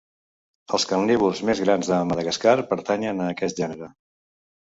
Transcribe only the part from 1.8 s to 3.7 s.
de Madagascar pertanyen a aquest